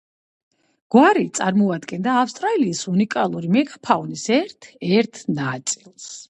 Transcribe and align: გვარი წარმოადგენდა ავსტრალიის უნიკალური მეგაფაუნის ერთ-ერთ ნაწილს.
გვარი 0.93 1.25
წარმოადგენდა 1.39 2.15
ავსტრალიის 2.21 2.81
უნიკალური 2.93 3.53
მეგაფაუნის 3.57 4.25
ერთ-ერთ 4.39 5.23
ნაწილს. 5.43 6.11